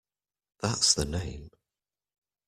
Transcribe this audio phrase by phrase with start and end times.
[0.61, 1.51] That's the name.